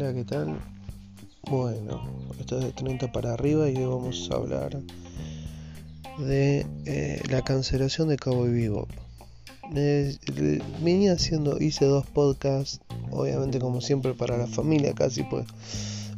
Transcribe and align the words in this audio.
Hola, 0.00 0.14
¿qué 0.14 0.24
tal? 0.24 0.58
Bueno, 1.50 2.00
esto 2.38 2.58
es 2.58 2.64
de 2.64 2.72
30 2.72 3.12
para 3.12 3.34
arriba 3.34 3.68
y 3.68 3.76
hoy 3.76 3.84
vamos 3.84 4.30
a 4.30 4.36
hablar 4.36 4.80
de 6.16 6.64
eh, 6.86 7.22
la 7.28 7.42
cancelación 7.42 8.08
de 8.08 8.16
Cowboy 8.16 8.50
Vivo. 8.50 8.88
Eh, 9.76 10.16
venía 10.82 11.12
haciendo, 11.12 11.60
hice 11.60 11.84
dos 11.84 12.06
podcasts, 12.06 12.80
obviamente 13.10 13.58
como 13.58 13.82
siempre 13.82 14.14
para 14.14 14.38
la 14.38 14.46
familia 14.46 14.94
casi 14.94 15.22
pues. 15.22 15.46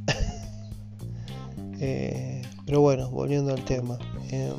eh, 1.81 2.43
pero 2.65 2.83
bueno, 2.83 3.11
volviendo 3.11 3.53
al 3.53 3.65
tema. 3.65 3.99
Eh, 4.31 4.53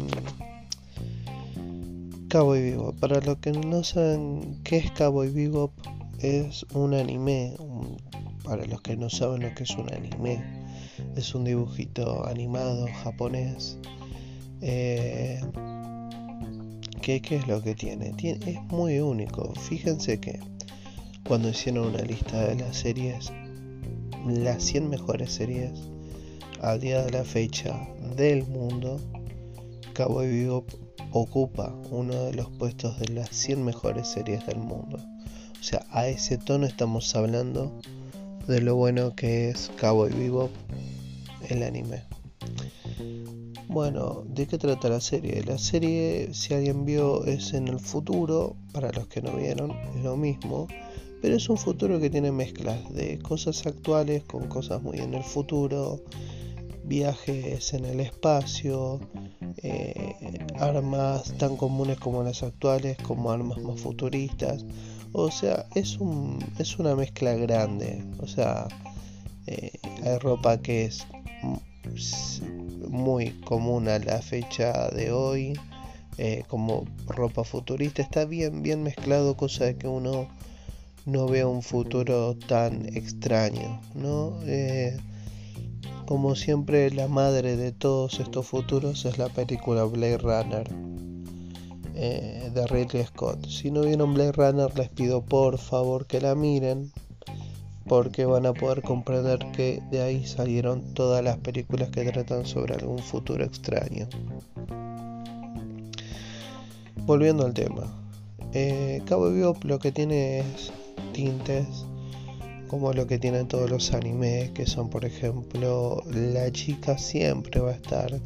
Cowboy 2.30 2.62
Vivo. 2.62 2.94
Para 3.00 3.22
los 3.22 3.38
que 3.38 3.54
no 3.54 3.86
saben 3.86 4.60
qué 4.66 4.80
es 4.80 4.92
Cowboy 4.92 5.30
Vivo, 5.30 5.72
es 6.20 6.66
un 6.74 6.94
anime. 6.94 7.56
Para 8.44 8.66
los 8.66 8.82
que 8.82 8.96
no 8.98 9.10
saben 9.10 9.42
lo 9.42 9.54
que 9.56 9.64
es 9.64 9.72
un 9.72 9.92
anime, 9.94 10.44
es 11.16 11.34
un 11.34 11.46
dibujito 11.46 12.28
animado 12.28 12.88
japonés. 13.04 13.78
Eh, 14.62 15.42
¿qué, 17.02 17.22
es 17.30 17.48
lo 17.48 17.62
que 17.62 17.76
tiene? 17.76 18.14
Es 18.22 18.62
muy 18.64 19.00
único. 19.00 19.54
Fíjense 19.56 20.20
que 20.20 20.40
cuando 21.28 21.50
hicieron 21.50 21.88
una 21.88 22.02
lista 22.02 22.42
de 22.48 22.56
las 22.56 22.78
series, 22.78 23.32
las 24.26 24.64
100 24.64 24.90
mejores 24.90 25.32
series 25.32 25.72
al 26.62 26.80
día 26.80 27.04
de 27.04 27.12
la 27.12 27.24
fecha 27.24 27.88
del 28.16 28.46
mundo, 28.46 29.00
Cowboy 29.94 30.30
Vivo 30.30 30.66
ocupa 31.12 31.76
uno 31.92 32.24
de 32.24 32.34
los 32.34 32.50
puestos 32.52 32.98
de 33.00 33.10
las 33.10 33.30
100 33.30 33.64
mejores 33.64 34.08
series 34.08 34.46
del 34.46 34.60
mundo. 34.60 34.98
O 35.60 35.64
sea, 35.64 35.86
a 35.92 36.08
ese 36.08 36.38
tono 36.38 36.66
estamos 36.66 37.16
hablando 37.16 37.72
de 38.48 38.62
lo 38.62 38.76
bueno 38.76 39.16
que 39.16 39.50
es 39.50 39.72
Cowboy 39.80 40.12
Vivo 40.12 40.50
el 41.50 41.64
anime. 41.64 42.04
Bueno, 43.68 44.24
¿de 44.28 44.48
qué 44.48 44.58
trata 44.58 44.90
la 44.90 45.02
serie? 45.02 45.44
La 45.44 45.58
serie, 45.58 46.34
si 46.34 46.54
alguien 46.54 46.86
vio, 46.86 47.26
es 47.26 47.54
en 47.54 47.68
el 47.68 47.80
futuro, 47.80 48.56
para 48.72 48.92
los 48.92 49.08
que 49.08 49.22
no 49.22 49.36
vieron, 49.36 49.72
es 49.96 50.04
lo 50.04 50.16
mismo, 50.18 50.68
pero 51.22 51.36
es 51.36 51.50
un 51.50 51.58
futuro 51.58 52.00
que 52.00 52.10
tiene 52.10 52.32
mezclas 52.32 52.94
de 52.94 53.18
cosas 53.20 53.66
actuales 53.66 54.24
con 54.26 54.48
cosas 54.48 54.82
muy 54.84 55.00
en 55.00 55.14
el 55.14 55.24
futuro, 55.24 56.04
viajes 56.84 57.74
en 57.74 57.86
el 57.86 58.02
espacio, 58.02 59.00
eh, 59.58 60.14
armas 60.60 61.34
tan 61.38 61.56
comunes 61.56 61.98
como 61.98 62.24
las 62.24 62.44
actuales, 62.44 62.98
como 62.98 63.32
armas 63.32 63.60
más 63.62 63.80
futuristas. 63.80 64.66
O 65.14 65.30
sea, 65.30 65.68
es, 65.76 66.00
un, 66.00 66.40
es 66.58 66.80
una 66.80 66.96
mezcla 66.96 67.34
grande. 67.36 68.04
O 68.20 68.28
sea, 68.28 68.68
eh, 69.46 69.72
hay 70.04 70.18
ropa 70.18 70.60
que 70.60 70.86
es 70.86 71.06
muy 72.90 73.30
común 73.42 73.88
a 73.90 74.00
la 74.00 74.22
fecha 74.22 74.90
de 74.90 75.12
hoy, 75.12 75.54
eh, 76.18 76.44
como 76.48 76.86
ropa 77.08 77.44
futurista. 77.44 78.02
Está 78.02 78.26
bien, 78.26 78.64
bien 78.64 78.82
mezclado, 78.82 79.38
cosa 79.38 79.66
de 79.66 79.76
que 79.76 79.88
uno 79.88 80.28
no 81.06 81.28
vea 81.28 81.48
un 81.48 81.62
futuro 81.62 82.36
tan 82.36 82.86
extraño, 82.96 83.82
¿no? 83.94 84.40
Eh, 84.46 84.98
como 86.08 86.36
siempre, 86.36 86.90
la 86.92 87.08
madre 87.08 87.56
de 87.56 87.72
todos 87.72 88.20
estos 88.20 88.48
futuros 88.48 89.06
es 89.06 89.18
la 89.20 89.30
película 89.30 89.84
Blade 89.84 90.18
Runner 90.18 90.70
eh, 91.96 92.52
de 92.54 92.68
Ridley 92.68 93.06
Scott. 93.06 93.48
Si 93.48 93.72
no 93.72 93.82
vieron 93.82 94.14
Blade 94.14 94.32
Runner, 94.34 94.78
les 94.78 94.90
pido 94.90 95.22
por 95.22 95.58
favor 95.58 96.06
que 96.06 96.22
la 96.22 96.36
miren, 96.36 96.92
porque 97.88 98.26
van 98.26 98.46
a 98.46 98.54
poder 98.54 98.82
comprender 98.82 99.40
que 99.52 99.82
de 99.92 100.02
ahí 100.02 100.26
salieron 100.26 100.94
todas 100.94 101.24
las 101.24 101.38
películas 101.38 101.90
que 101.90 102.04
tratan 102.12 102.46
sobre 102.46 102.76
algún 102.76 103.00
futuro 103.00 103.44
extraño. 103.44 104.08
Volviendo 107.06 107.46
al 107.46 107.54
tema, 107.54 107.84
eh, 108.54 109.02
Cabo 109.06 109.30
lo 109.64 109.80
que 109.80 109.92
tiene 109.92 110.40
es 110.40 110.72
tintes 111.12 111.86
como 112.74 112.92
lo 112.92 113.06
que 113.06 113.20
tienen 113.20 113.48
todos 113.48 113.70
los 113.70 113.94
animes, 113.94 114.50
que 114.50 114.66
son 114.66 114.90
por 114.90 115.06
ejemplo, 115.06 116.02
la 116.08 116.52
chica 116.52 116.98
siempre 116.98 117.60
va 117.60 117.70
a 117.70 117.76
estar 117.76 118.20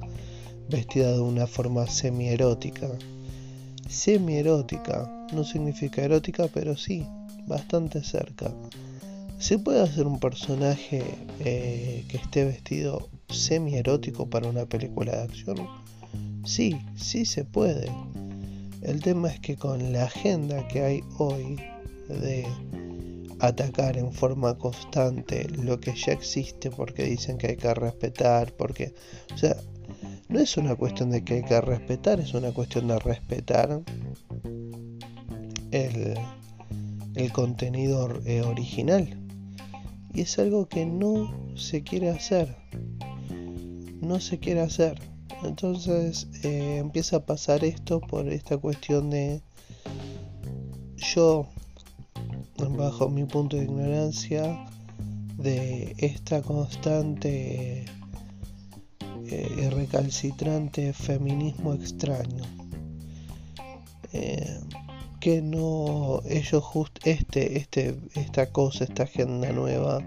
vestida 0.69 1.11
de 1.11 1.19
una 1.19 1.47
forma 1.47 1.85
semi-erótica. 1.85 2.87
Semi-erótica, 3.89 5.09
no 5.33 5.43
significa 5.43 6.01
erótica, 6.03 6.47
pero 6.53 6.75
sí, 6.75 7.05
bastante 7.47 8.03
cerca. 8.03 8.53
¿Se 9.39 9.59
puede 9.59 9.81
hacer 9.81 10.07
un 10.07 10.19
personaje 10.19 11.03
eh, 11.39 12.03
que 12.07 12.17
esté 12.17 12.43
vestido 12.45 13.09
semi-erótico 13.29 14.29
para 14.29 14.47
una 14.49 14.65
película 14.65 15.15
de 15.15 15.23
acción? 15.23 15.67
Sí, 16.43 16.79
sí 16.95 17.25
se 17.25 17.45
puede. 17.45 17.91
El 18.81 19.01
tema 19.01 19.29
es 19.29 19.39
que 19.39 19.55
con 19.55 19.93
la 19.93 20.05
agenda 20.05 20.67
que 20.67 20.81
hay 20.81 21.03
hoy 21.17 21.57
de 22.09 22.47
atacar 23.39 23.97
en 23.97 24.11
forma 24.11 24.57
constante 24.57 25.47
lo 25.49 25.79
que 25.79 25.93
ya 25.93 26.13
existe 26.13 26.71
porque 26.71 27.03
dicen 27.03 27.37
que 27.37 27.47
hay 27.47 27.57
que 27.57 27.73
respetar, 27.73 28.53
porque, 28.53 28.93
o 29.33 29.37
sea, 29.37 29.55
no 30.29 30.39
es 30.39 30.57
una 30.57 30.75
cuestión 30.75 31.09
de 31.09 31.23
que 31.23 31.35
hay 31.35 31.43
que 31.43 31.59
respetar, 31.61 32.19
es 32.19 32.33
una 32.33 32.51
cuestión 32.51 32.87
de 32.87 32.99
respetar 32.99 33.81
el, 35.71 36.15
el 37.15 37.31
contenido 37.31 38.09
eh, 38.25 38.41
original. 38.41 39.17
Y 40.13 40.21
es 40.21 40.39
algo 40.39 40.67
que 40.67 40.85
no 40.85 41.55
se 41.55 41.83
quiere 41.83 42.09
hacer. 42.09 42.55
No 44.01 44.19
se 44.19 44.39
quiere 44.39 44.61
hacer. 44.61 44.99
Entonces 45.43 46.27
eh, 46.43 46.77
empieza 46.77 47.17
a 47.17 47.25
pasar 47.25 47.63
esto 47.63 48.01
por 48.01 48.27
esta 48.27 48.57
cuestión 48.57 49.09
de 49.09 49.41
yo 50.97 51.47
bajo 52.75 53.09
mi 53.09 53.25
punto 53.25 53.57
de 53.57 53.63
ignorancia, 53.63 54.65
de 55.37 55.95
esta 55.99 56.41
constante 56.41 57.85
y 59.29 59.69
recalcitrante 59.69 60.93
feminismo 60.93 61.73
extraño. 61.73 62.43
Eh, 64.13 64.59
que 65.19 65.41
no 65.41 66.21
ellos 66.29 66.63
just 66.63 66.99
este 67.05 67.57
este 67.57 67.99
esta 68.15 68.51
cosa 68.51 68.83
esta 68.83 69.03
agenda 69.03 69.51
nueva 69.51 69.99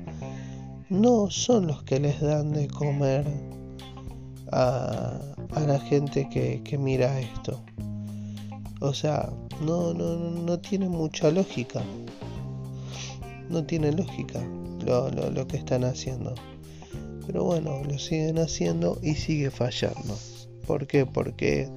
no 0.89 1.31
son 1.31 1.67
los 1.67 1.83
que 1.83 2.01
les 2.01 2.21
dan 2.21 2.53
de 2.53 2.69
comer 2.69 3.27
a, 4.53 5.19
a 5.55 5.61
la 5.61 5.79
gente 5.81 6.29
que, 6.31 6.63
que 6.63 6.79
mira 6.79 7.21
esto 7.21 7.61
o 8.81 8.95
sea 8.95 9.31
no, 9.61 9.93
no, 9.93 10.17
no 10.17 10.59
tiene 10.61 10.89
mucha 10.89 11.31
lógica 11.31 11.83
no 13.51 13.65
tiene 13.65 13.93
lógica 13.93 14.41
lo, 14.87 15.47
que 15.47 15.57
están 15.57 15.85
haciendo. 15.85 16.35
Pero 17.27 17.45
bueno, 17.45 17.83
lo 17.85 17.99
siguen 17.99 18.39
haciendo 18.39 18.99
y 19.03 19.15
sigue 19.15 19.51
fallando. 19.51 20.19
¿Por 20.67 20.87
qué? 20.87 21.07
Porque 21.07 21.69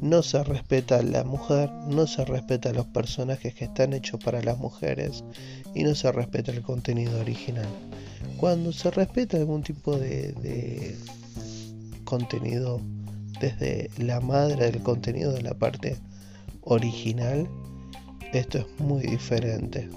no 0.00 0.22
se 0.22 0.42
respeta 0.44 0.98
a 0.98 1.02
la 1.02 1.24
mujer, 1.24 1.70
no 1.88 2.06
se 2.06 2.24
respeta 2.24 2.70
a 2.70 2.72
los 2.72 2.86
personajes 2.86 3.54
que 3.54 3.64
están 3.64 3.92
hechos 3.94 4.22
para 4.22 4.42
las 4.42 4.58
mujeres 4.58 5.24
y 5.74 5.84
no 5.84 5.94
se 5.94 6.12
respeta 6.12 6.52
el 6.52 6.62
contenido 6.62 7.18
original. 7.20 7.68
Cuando 8.38 8.72
se 8.72 8.90
respeta 8.90 9.36
algún 9.36 9.62
tipo 9.62 9.96
de, 9.96 10.32
de 10.32 10.96
contenido 12.04 12.80
desde 13.40 13.90
la 13.98 14.20
madre 14.20 14.70
del 14.70 14.82
contenido 14.82 15.32
de 15.32 15.42
la 15.42 15.54
parte 15.54 15.96
original, 16.62 17.48
esto 18.32 18.58
es 18.58 18.66
muy 18.80 19.02
diferente. 19.02 19.88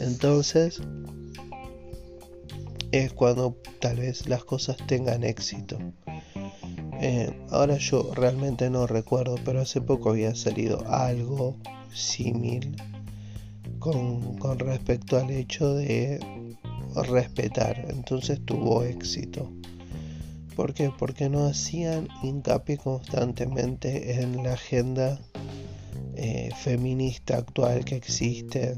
Entonces 0.00 0.80
es 2.92 3.12
cuando 3.12 3.56
tal 3.80 3.96
vez 3.96 4.28
las 4.28 4.44
cosas 4.44 4.76
tengan 4.86 5.24
éxito. 5.24 5.78
Eh, 7.00 7.34
ahora 7.50 7.78
yo 7.78 8.12
realmente 8.14 8.70
no 8.70 8.86
recuerdo, 8.86 9.36
pero 9.44 9.60
hace 9.60 9.80
poco 9.80 10.10
había 10.10 10.34
salido 10.34 10.86
algo 10.86 11.56
similar 11.92 12.70
con, 13.78 14.38
con 14.38 14.58
respecto 14.58 15.18
al 15.18 15.30
hecho 15.30 15.74
de 15.74 16.20
respetar. 16.94 17.86
Entonces 17.88 18.40
tuvo 18.44 18.84
éxito. 18.84 19.50
¿Por 20.54 20.74
qué? 20.74 20.90
Porque 20.96 21.28
no 21.28 21.46
hacían 21.46 22.08
hincapié 22.22 22.76
constantemente 22.76 24.20
en 24.20 24.44
la 24.44 24.52
agenda 24.52 25.18
eh, 26.14 26.50
feminista 26.56 27.38
actual 27.38 27.84
que 27.84 27.96
existe 27.96 28.76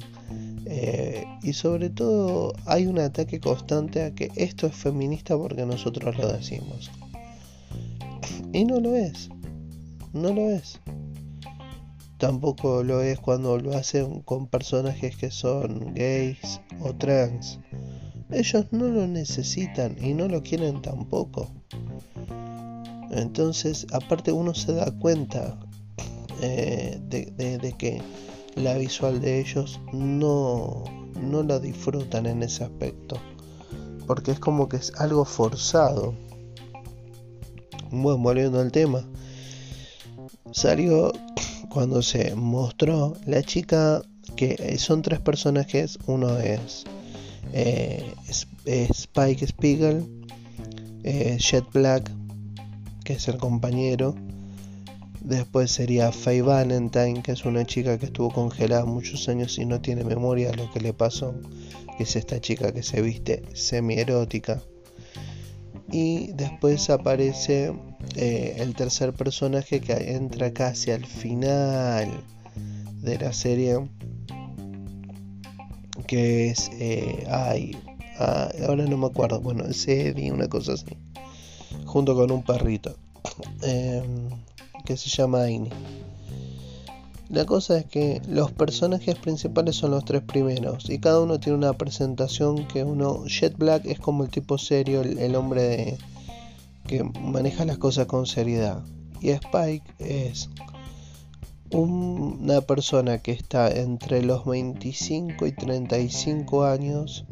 eh, 0.67 1.25
y 1.43 1.53
sobre 1.53 1.91
todo 1.91 2.53
hay 2.67 2.87
un 2.87 2.99
ataque 2.99 3.41
constante 3.41 4.03
a 4.03 4.15
que 4.15 4.31
esto 4.37 4.67
es 4.67 4.75
feminista 4.75 5.37
porque 5.37 5.67
nosotros 5.67 6.17
lo 6.17 6.33
decimos. 6.33 6.91
Y 8.53 8.65
no 8.65 8.81
lo 8.81 8.95
es. 8.95 9.29
No 10.13 10.33
lo 10.33 10.51
es. 10.51 10.81
Tampoco 12.19 12.83
lo 12.83 13.03
es 13.03 13.19
cuando 13.19 13.59
lo 13.59 13.77
hacen 13.77 14.21
con 14.21 14.47
personajes 14.47 15.17
que 15.17 15.31
son 15.31 15.95
gays 15.95 16.61
o 16.81 16.95
trans. 16.95 17.59
ellos 18.31 18.67
no 18.71 18.87
lo 18.87 19.07
necesitan 19.07 19.97
y 20.03 20.15
no 20.15 20.29
lo 20.29 20.43
quieren 20.43 20.81
tampoco. 20.81 21.51
Entonces, 23.11 23.87
aparte 23.93 24.33
uno 24.33 24.55
se 24.55 24.73
da 24.73 24.91
cuenta 24.99 25.59
eh, 26.41 26.99
de, 27.09 27.75
que 27.79 28.03
la 28.57 28.75
visual 28.75 29.21
de 29.21 29.41
ellos 29.41 29.81
no, 29.93 30.85
no 31.21 31.43
la 31.43 31.59
disfrutan 31.59 32.27
en 32.27 32.43
ese 32.43 32.65
aspecto. 32.65 33.17
Porque 34.07 34.33
es 34.33 34.39
como 34.39 34.69
que 34.69 34.77
es 34.77 34.93
algo 34.97 35.25
forzado. 35.25 36.15
Bueno, 37.91 38.19
volviendo 38.19 38.61
al 38.61 38.73
tema. 38.73 39.05
Salió 40.53 41.13
cuando 41.71 42.03
se 42.03 42.35
mostró 42.35 43.15
la 43.27 43.43
chica 43.43 44.03
que 44.37 44.79
son 44.79 45.03
tres 45.03 45.21
personajes. 45.21 45.99
Uno 46.07 46.39
es 46.39 46.85
eh, 47.53 48.13
Spike 48.67 49.47
Spiegel, 49.47 50.27
eh, 51.03 51.37
Jet 51.39 51.65
Black, 51.73 52.11
que 53.05 53.15
es 53.15 53.29
el 53.29 53.39
compañero. 53.39 54.15
Después 55.25 55.71
sería 55.71 56.13
Faye 56.13 56.43
Valentine, 56.43 57.23
que 57.23 57.33
es 57.33 57.45
una 57.47 57.65
chica 57.65 57.99
que 57.99 58.07
estuvo 58.07 58.31
congelada 58.31 58.85
muchos 58.85 59.29
años 59.29 59.59
y 59.59 59.65
no 59.65 59.81
tiene 59.81 60.05
memoria 60.05 60.51
de 60.51 60.57
lo 60.59 60.71
que 60.71 60.81
le 60.81 60.93
pasó. 60.93 61.35
Que 61.97 62.05
es 62.05 62.15
esta 62.15 62.41
chica 62.41 62.73
que 62.73 62.83
se 62.83 63.01
viste 63.01 63.43
semi-erótica. 63.55 64.63
Y 65.91 66.33
después 66.33 66.91
aparece 66.91 67.73
eh, 68.17 68.57
el 68.59 68.75
tercer 68.75 69.15
personaje 69.15 69.81
que 69.81 70.15
entra 70.15 70.53
casi 70.53 70.91
al 70.91 71.07
final 71.07 72.11
de 73.01 73.19
la 73.19 73.33
serie 73.33 73.79
que 76.07 76.51
es, 76.51 76.71
eh, 76.79 77.27
ay, 77.31 77.77
ah, 78.19 78.51
ahora 78.67 78.85
no 78.85 78.97
me 78.97 79.07
acuerdo, 79.07 79.41
bueno, 79.41 79.65
es 79.65 79.87
Eddie, 79.89 80.33
una 80.33 80.49
cosa 80.49 80.75
así, 80.75 80.97
junto 81.87 82.15
con 82.15 82.31
un 82.31 82.43
perrito, 82.43 82.97
em, 83.63 84.29
que 84.85 84.97
se 84.97 85.09
llama 85.09 85.43
Aini. 85.43 85.71
La 87.31 87.47
cosa 87.47 87.79
es 87.79 87.87
que 87.87 88.21
los 88.29 88.53
personajes 88.53 89.17
principales 89.17 89.77
son 89.77 89.93
los 89.93 90.05
tres 90.05 90.23
primeros 90.23 90.91
y 90.91 90.99
cada 90.99 91.21
uno 91.21 91.41
tiene 91.41 91.59
una 91.59 91.73
presentación 91.73 92.69
que 92.69 92.85
uno, 92.85 93.25
Jet 93.27 93.57
Black 93.57 93.87
es 93.87 93.99
como 93.99 94.25
el 94.25 94.31
tipo 94.31 94.59
serio, 94.59 95.01
el, 95.01 95.35
hombre 95.35 95.63
de, 95.63 95.99
que 96.87 97.03
maneja 97.03 97.65
las 97.65 97.79
cosas 97.79 98.07
con 98.07 98.27
seriedad 98.27 98.85
y 99.21 99.31
Spike 99.31 99.85
es 99.99 100.51
una 101.71 102.61
persona 102.61 103.19
que 103.19 103.33
está 103.33 103.71
entre 103.71 104.23
los 104.23 104.45
25 104.45 105.47
y 105.47 105.53
35 105.53 106.65
años 106.65 107.25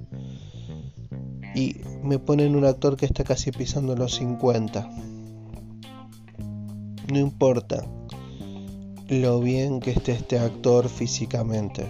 y 1.55 1.77
me 2.03 2.19
ponen 2.19 2.57
un 2.57 2.65
actor 2.65 2.97
que 2.97 3.05
está 3.05 3.25
casi 3.25 3.53
pisando 3.53 3.95
los 3.95 4.15
50. 4.15 4.91
No 7.11 7.19
importa 7.19 7.87
lo 9.09 9.41
bien 9.41 9.81
que 9.81 9.91
esté 9.91 10.13
este 10.13 10.39
actor 10.39 10.89
físicamente. 10.89 11.87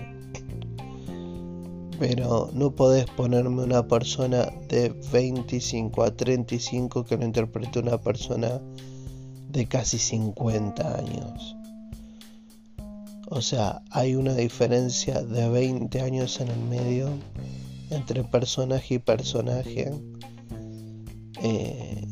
Pero 1.98 2.50
no 2.52 2.74
podés 2.74 3.06
ponerme 3.06 3.62
una 3.62 3.86
persona 3.86 4.50
de 4.68 4.88
25 5.12 6.02
a 6.02 6.16
35 6.16 7.04
que 7.04 7.16
lo 7.16 7.24
interprete 7.24 7.78
una 7.78 7.98
persona 7.98 8.60
de 9.50 9.66
casi 9.66 9.98
50 9.98 10.98
años. 10.98 11.56
O 13.28 13.40
sea, 13.40 13.82
hay 13.90 14.14
una 14.14 14.34
diferencia 14.34 15.22
de 15.22 15.48
20 15.48 16.00
años 16.00 16.40
en 16.40 16.48
el 16.48 16.60
medio 16.64 17.08
entre 17.90 18.24
personaje 18.24 18.94
y 18.94 18.98
personaje. 18.98 19.92
Eh, 21.42 22.06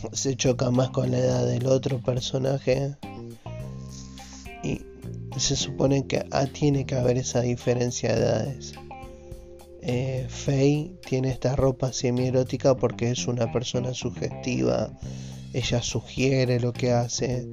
se 0.12 0.36
choca 0.36 0.70
más 0.70 0.90
con 0.90 1.10
la 1.10 1.18
edad 1.18 1.46
del 1.46 1.66
otro 1.66 1.98
personaje. 2.00 2.96
Y 4.62 4.80
se 5.38 5.56
supone 5.56 6.06
que 6.06 6.24
ah, 6.30 6.46
tiene 6.46 6.86
que 6.86 6.94
haber 6.94 7.16
esa 7.16 7.40
diferencia 7.40 8.14
de 8.14 8.20
edades. 8.20 8.74
Eh, 9.84 10.26
Faye 10.28 10.94
tiene 11.08 11.30
esta 11.30 11.56
ropa 11.56 11.92
semi-erótica 11.92 12.76
porque 12.76 13.10
es 13.10 13.26
una 13.26 13.50
persona 13.50 13.94
sugestiva. 13.94 14.90
Ella 15.52 15.82
sugiere 15.82 16.60
lo 16.60 16.72
que 16.72 16.92
hace 16.92 17.48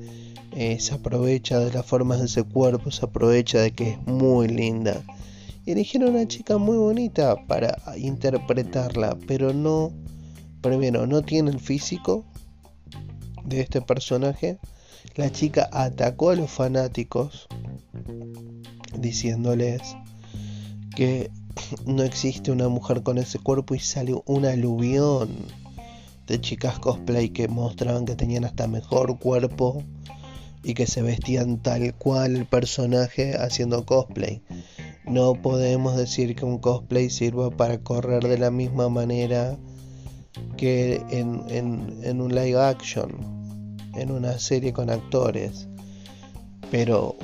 eh, 0.51 0.79
se 0.79 0.95
aprovecha 0.95 1.59
de 1.59 1.71
las 1.71 1.85
formas 1.85 2.19
de 2.19 2.25
ese 2.25 2.43
cuerpo, 2.43 2.89
se 2.91 3.05
aprovecha 3.05 3.59
de 3.59 3.71
que 3.71 3.91
es 3.91 4.07
muy 4.07 4.47
linda. 4.47 5.03
Y 5.65 5.71
eligieron 5.71 6.15
una 6.15 6.27
chica 6.27 6.57
muy 6.57 6.77
bonita 6.77 7.35
para 7.45 7.77
interpretarla, 7.97 9.17
pero 9.27 9.53
no, 9.53 9.91
primero, 10.61 11.07
no 11.07 11.21
tiene 11.21 11.51
el 11.51 11.59
físico 11.59 12.25
de 13.43 13.61
este 13.61 13.81
personaje. 13.81 14.59
La 15.15 15.31
chica 15.31 15.69
atacó 15.71 16.29
a 16.29 16.35
los 16.35 16.49
fanáticos 16.49 17.47
diciéndoles 18.97 19.81
que 20.95 21.31
no 21.85 22.03
existe 22.03 22.51
una 22.51 22.69
mujer 22.69 23.03
con 23.03 23.17
ese 23.17 23.39
cuerpo 23.39 23.75
y 23.75 23.79
salió 23.79 24.23
un 24.25 24.45
aluvión 24.45 25.29
de 26.27 26.39
chicas 26.39 26.79
cosplay 26.79 27.29
que 27.29 27.47
mostraban 27.47 28.05
que 28.05 28.15
tenían 28.15 28.45
hasta 28.45 28.67
mejor 28.67 29.17
cuerpo 29.19 29.83
y 30.63 30.73
que 30.73 30.87
se 30.87 31.01
vestían 31.01 31.61
tal 31.61 31.95
cual 31.95 32.35
el 32.35 32.45
personaje 32.45 33.35
haciendo 33.37 33.85
cosplay. 33.85 34.41
No 35.05 35.33
podemos 35.33 35.95
decir 35.95 36.35
que 36.35 36.45
un 36.45 36.59
cosplay 36.59 37.09
sirva 37.09 37.49
para 37.49 37.79
correr 37.79 38.27
de 38.27 38.37
la 38.37 38.51
misma 38.51 38.89
manera 38.89 39.57
que 40.57 41.01
en, 41.09 42.21
un 42.21 42.35
live 42.35 42.59
action, 42.59 43.11
en 43.95 44.11
una 44.11 44.37
serie 44.39 44.73
con 44.73 44.89
actores. 44.89 45.67
Pero 46.71 47.15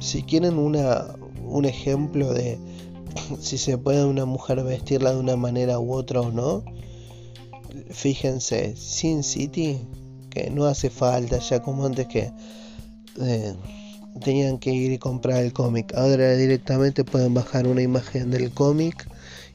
si 0.00 0.22
quieren 0.22 0.58
una, 0.58 1.06
un 1.42 1.64
ejemplo 1.64 2.32
de 2.32 2.58
si 3.40 3.58
se 3.58 3.78
puede 3.78 4.04
una 4.04 4.24
mujer 4.24 4.62
vestirla 4.62 5.12
de 5.12 5.20
una 5.20 5.36
manera 5.36 5.78
u 5.78 5.92
otra 5.92 6.20
o 6.20 6.30
no, 6.30 6.64
fíjense, 7.90 8.76
Sin 8.76 9.22
City, 9.22 9.78
que 10.30 10.50
no 10.50 10.66
hace 10.66 10.90
falta 10.90 11.38
ya 11.38 11.62
como 11.62 11.86
antes 11.86 12.06
que 12.08 12.32
eh, 13.20 13.54
tenían 14.22 14.58
que 14.58 14.72
ir 14.72 14.92
y 14.92 14.98
comprar 14.98 15.42
el 15.42 15.52
cómic. 15.52 15.94
Ahora 15.94 16.34
directamente 16.36 17.04
pueden 17.04 17.34
bajar 17.34 17.66
una 17.66 17.82
imagen 17.82 18.30
del 18.30 18.50
cómic 18.50 19.08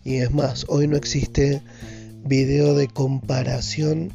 y 0.03 0.15
es 0.15 0.31
más, 0.31 0.65
hoy 0.69 0.87
no 0.87 0.95
existe 0.97 1.61
video 2.25 2.75
de 2.75 2.87
comparación 2.87 4.11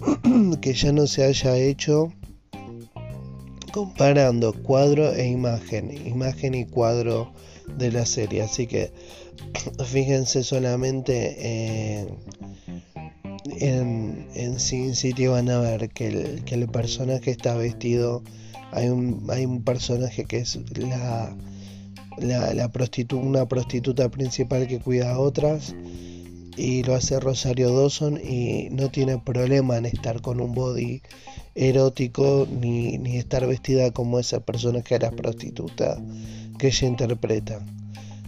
que 0.60 0.74
ya 0.74 0.92
no 0.92 1.06
se 1.06 1.24
haya 1.24 1.56
hecho 1.56 2.12
comparando 3.72 4.52
cuadro 4.52 5.12
e 5.12 5.26
imagen, 5.28 5.90
imagen 6.06 6.54
y 6.54 6.64
cuadro 6.66 7.32
de 7.76 7.92
la 7.92 8.06
serie. 8.06 8.42
Así 8.42 8.66
que 8.66 8.92
fíjense 9.84 10.42
solamente 10.42 11.36
eh, 11.38 12.08
en, 13.60 14.28
en 14.34 14.60
Sin 14.60 14.94
City 14.94 15.26
van 15.26 15.50
a 15.50 15.60
ver 15.60 15.88
que 15.90 16.08
el, 16.08 16.44
que 16.44 16.54
el 16.54 16.68
personaje 16.68 17.30
está 17.30 17.54
vestido 17.54 18.22
hay 18.72 18.88
un, 18.88 19.26
hay 19.30 19.46
un 19.46 19.62
personaje 19.62 20.24
que 20.24 20.38
es 20.38 20.58
la, 20.76 21.34
la, 22.18 22.54
la 22.54 22.70
una 23.12 23.46
prostituta 23.46 24.08
principal 24.10 24.66
que 24.66 24.78
cuida 24.78 25.12
a 25.12 25.18
otras 25.18 25.74
y 26.58 26.82
lo 26.82 26.96
hace 26.96 27.20
Rosario 27.20 27.72
Dawson 27.72 28.18
y 28.18 28.68
no 28.70 28.90
tiene 28.90 29.18
problema 29.18 29.78
en 29.78 29.86
estar 29.86 30.20
con 30.20 30.40
un 30.40 30.54
body 30.54 31.02
erótico 31.54 32.48
ni, 32.50 32.98
ni 32.98 33.16
estar 33.16 33.46
vestida 33.46 33.92
como 33.92 34.18
esa 34.18 34.40
persona 34.40 34.82
que 34.82 34.96
era 34.96 35.12
prostituta 35.12 35.96
que 36.58 36.66
ella 36.66 36.88
interpreta. 36.88 37.60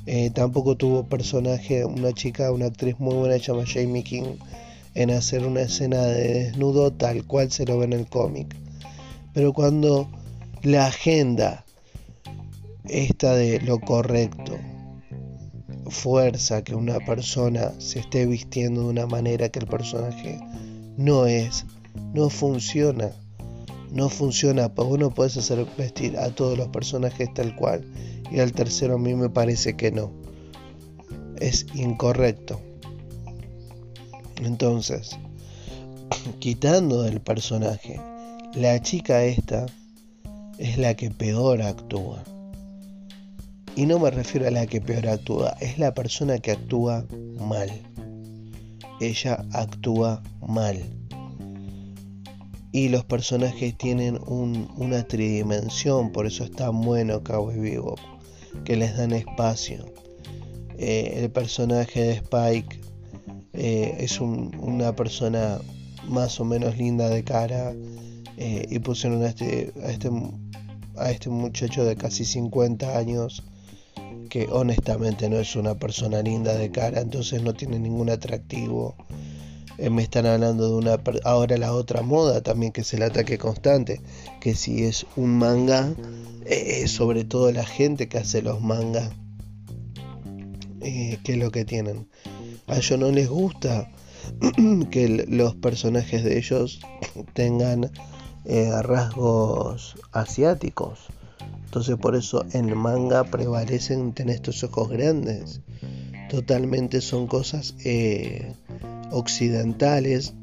Eh, 0.07 0.31
tampoco 0.31 0.77
tuvo 0.77 1.07
personaje, 1.07 1.85
una 1.85 2.13
chica, 2.13 2.53
una 2.53 2.67
actriz 2.67 3.01
muy 3.01 3.17
buena 3.17 3.37
llamada 3.37 3.67
Jamie 3.67 4.05
King, 4.05 4.37
en 4.95 5.11
hacer 5.11 5.45
una 5.45 5.63
escena 5.63 6.03
de 6.07 6.45
desnudo 6.45 6.93
tal 6.93 7.27
cual 7.27 7.51
se 7.51 7.67
lo 7.67 7.79
ve 7.79 7.87
en 7.87 7.95
el 7.95 8.07
cómic. 8.07 8.55
Pero 9.35 9.53
cuando 9.53 10.09
la 10.63 10.87
agenda 10.87 11.65
esta 12.89 13.35
de 13.35 13.61
lo 13.61 13.81
correcto 13.81 14.57
fuerza 15.91 16.63
que 16.63 16.75
una 16.75 16.99
persona 17.01 17.73
se 17.79 18.01
esté 18.01 18.27
vistiendo 18.27 18.83
de 18.83 18.89
una 18.89 19.07
manera 19.07 19.49
que 19.49 19.59
el 19.59 19.67
personaje 19.67 20.41
no 20.97 21.27
es, 21.27 21.67
no 22.15 22.31
funciona. 22.31 23.11
No 23.93 24.09
funciona, 24.09 24.73
porque 24.73 24.93
uno 24.93 25.11
puedes 25.11 25.37
hacer 25.37 25.67
vestir 25.77 26.17
a 26.17 26.31
todos 26.31 26.57
los 26.57 26.69
personajes 26.69 27.33
tal 27.35 27.57
cual 27.57 27.85
y 28.31 28.39
al 28.39 28.53
tercero 28.53 28.95
a 28.95 28.99
mí 28.99 29.15
me 29.15 29.29
parece 29.29 29.77
que 29.77 29.91
no. 29.91 30.13
Es 31.41 31.67
incorrecto. 31.75 32.61
Entonces, 34.37 35.19
quitando 36.39 37.03
del 37.03 37.21
personaje, 37.21 38.01
la 38.55 38.81
chica 38.81 39.25
esta 39.25 39.67
es 40.59 40.79
la 40.79 40.95
que 40.95 41.11
peor 41.11 41.63
actúa. 41.63 42.23
Y 43.77 43.87
no 43.87 43.99
me 43.99 44.11
refiero 44.11 44.49
a 44.49 44.51
la 44.51 44.67
que 44.67 44.81
peor 44.81 45.09
actúa, 45.09 45.57
es 45.61 45.79
la 45.79 45.95
persona 45.95 46.39
que 46.39 46.53
actúa 46.53 47.07
mal. 47.39 47.71
ella 49.01 49.45
actúa 49.53 50.23
mal. 50.47 50.79
Y 52.73 52.89
los 52.89 53.05
personajes 53.05 53.77
tienen 53.79 54.19
una 54.27 55.03
tridimensión, 55.05 56.13
por 56.13 56.27
eso 56.27 56.45
es 56.45 56.53
tan 56.53 56.81
bueno 56.83 57.23
Cowboy 57.23 57.59
Vivo, 57.59 57.97
que 58.65 58.77
les 58.77 58.97
dan 58.97 59.13
espacio. 59.13 59.87
Eh, 60.79 61.21
el 61.23 61.31
personaje 61.31 62.01
de 62.01 62.13
Spike 62.13 62.81
eh, 63.53 63.97
es 63.99 64.21
una 64.21 64.95
persona 64.95 65.59
más 66.09 66.41
o 66.41 66.45
menos 66.45 66.77
linda 66.77 67.09
de 67.09 67.25
cara 67.25 67.75
eh, 68.37 68.67
y 68.69 68.79
pusieron 68.79 69.23
a 69.23 69.29
este, 69.29 69.73
a 69.85 69.91
este, 69.91 70.11
a 70.97 71.11
este 71.11 71.29
muchacho 71.29 71.85
de 71.85 71.97
casi 71.97 72.25
50 72.25 72.97
años 72.97 73.43
que 74.31 74.49
honestamente 74.51 75.29
no 75.29 75.39
es 75.39 75.57
una 75.57 75.75
persona 75.75 76.23
linda 76.23 76.55
de 76.55 76.71
cara, 76.71 77.01
entonces 77.01 77.43
no 77.43 77.53
tiene 77.53 77.79
ningún 77.79 78.09
atractivo. 78.09 78.95
Eh, 79.77 79.91
me 79.91 80.03
están 80.03 80.25
hablando 80.25 80.69
de 80.69 80.77
una... 80.77 81.01
Ahora 81.25 81.59
la 81.59 81.75
otra 81.75 82.01
moda 82.03 82.41
también, 82.41 82.73
que 82.73 82.83
es 82.83 82.95
el 82.95 83.03
ataque 83.03 83.37
constante, 83.37 84.01
que 84.41 84.55
si 84.55 84.85
es 84.85 85.05
un 85.17 85.37
manga, 85.37 85.93
eh, 86.47 86.87
sobre 86.87 87.25
todo 87.25 87.51
la 87.51 87.67
gente 87.67 88.09
que 88.09 88.19
hace 88.19 88.41
los 88.41 88.63
mangas, 88.63 89.11
eh, 90.81 91.19
¿qué 91.25 91.33
es 91.33 91.39
lo 91.39 91.51
que 91.51 91.65
tienen? 91.65 92.09
A 92.69 92.77
ellos 92.77 92.99
no 93.01 93.11
les 93.11 93.29
gusta 93.29 93.91
que 94.93 95.27
los 95.29 95.57
personajes 95.57 96.23
de 96.23 96.39
ellos 96.39 96.81
tengan 97.35 97.91
rasgos 98.83 99.97
asiáticos 100.13 101.09
entonces 101.71 101.97
por 101.99 102.17
eso 102.17 102.45
en 102.53 102.69
el 102.69 102.75
manga 102.75 103.23
prevalecen 103.23 104.13
tener 104.13 104.35
estos 104.35 104.65
ojos 104.65 104.89
grandes. 104.89 105.61
Totalmente 106.29 107.01
son 107.01 107.29
cosas 107.29 107.77
eh, 107.85 108.55
occidentales 109.13 110.35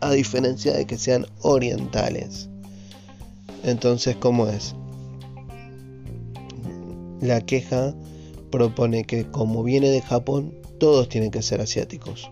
a 0.00 0.10
diferencia 0.10 0.72
de 0.72 0.84
que 0.84 0.98
sean 0.98 1.26
orientales. 1.40 2.48
Entonces, 3.62 4.16
¿cómo 4.16 4.48
es? 4.48 4.74
La 7.20 7.40
queja 7.42 7.94
propone 8.50 9.04
que 9.04 9.24
como 9.24 9.62
viene 9.62 9.88
de 9.88 10.02
Japón, 10.02 10.52
todos 10.80 11.08
tienen 11.08 11.30
que 11.30 11.42
ser 11.42 11.60
asiáticos. 11.60 12.28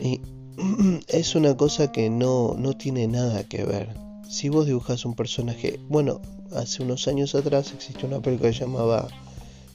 Y 0.00 0.22
es 1.06 1.36
una 1.36 1.56
cosa 1.56 1.92
que 1.92 2.10
no, 2.10 2.56
no 2.58 2.72
tiene 2.72 3.06
nada 3.06 3.44
que 3.44 3.62
ver 3.62 4.05
si 4.28 4.48
vos 4.48 4.66
dibujas 4.66 5.04
un 5.04 5.14
personaje, 5.14 5.78
bueno, 5.88 6.20
hace 6.52 6.82
unos 6.82 7.06
años 7.06 7.34
atrás 7.34 7.72
existió 7.72 8.08
una 8.08 8.20
película 8.20 8.50
que 8.50 8.58
llamaba 8.58 9.08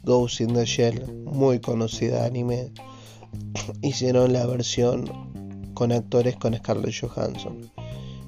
Ghost 0.04 0.42
in 0.42 0.54
the 0.54 0.66
Shell, 0.66 1.24
muy 1.26 1.60
conocida 1.60 2.26
anime. 2.26 2.72
Hicieron 3.82 4.34
la 4.34 4.46
versión 4.46 5.72
con 5.74 5.92
actores 5.92 6.36
con 6.36 6.54
Scarlett 6.54 6.94
Johansson. 7.00 7.72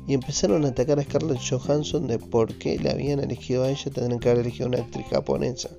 Y 0.07 0.13
empezaron 0.13 0.65
a 0.65 0.69
atacar 0.69 0.99
a 0.99 1.03
Scarlett 1.03 1.39
Johansson 1.39 2.07
de 2.07 2.19
por 2.19 2.57
qué 2.57 2.79
la 2.79 2.91
habían 2.91 3.19
elegido 3.19 3.63
a 3.63 3.69
ella, 3.69 3.91
tendrían 3.91 4.19
que 4.19 4.29
haber 4.29 4.45
elegido 4.45 4.67
una 4.67 4.79
actriz 4.79 5.05
japonesa. 5.09 5.69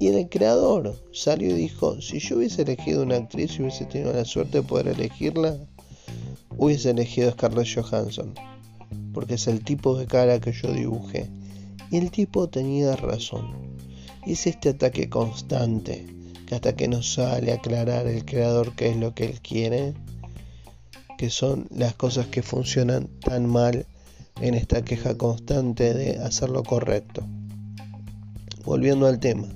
Y 0.00 0.08
el 0.08 0.28
creador 0.28 0.96
salió 1.12 1.50
y 1.50 1.54
dijo, 1.54 2.00
si 2.00 2.18
yo 2.18 2.36
hubiese 2.36 2.62
elegido 2.62 3.02
una 3.02 3.16
actriz 3.16 3.58
y 3.58 3.62
hubiese 3.62 3.84
tenido 3.84 4.12
la 4.12 4.24
suerte 4.24 4.58
de 4.58 4.66
poder 4.66 4.88
elegirla, 4.88 5.56
hubiese 6.56 6.90
elegido 6.90 7.28
a 7.28 7.32
Scarlett 7.32 7.68
Johansson 7.74 8.34
porque 9.12 9.34
es 9.34 9.46
el 9.46 9.62
tipo 9.62 9.96
de 9.98 10.06
cara 10.06 10.40
que 10.40 10.52
yo 10.52 10.72
dibujé. 10.72 11.28
Y 11.90 11.98
el 11.98 12.10
tipo 12.10 12.48
tenía 12.48 12.96
razón. 12.96 13.76
Es 14.26 14.46
este 14.46 14.70
ataque 14.70 15.08
constante, 15.08 16.06
que 16.46 16.54
hasta 16.54 16.74
que 16.74 16.88
no 16.88 17.02
sale 17.02 17.52
aclarar 17.52 18.06
el 18.06 18.24
creador 18.24 18.74
qué 18.74 18.90
es 18.90 18.96
lo 18.96 19.14
que 19.14 19.26
él 19.26 19.40
quiere, 19.40 19.94
que 21.18 21.30
son 21.30 21.66
las 21.70 21.94
cosas 21.94 22.26
que 22.26 22.42
funcionan 22.42 23.08
tan 23.20 23.46
mal 23.46 23.86
en 24.40 24.54
esta 24.54 24.82
queja 24.82 25.16
constante 25.16 25.94
de 25.94 26.18
hacer 26.18 26.50
lo 26.50 26.62
correcto. 26.62 27.24
Volviendo 28.64 29.06
al 29.06 29.18
tema, 29.18 29.48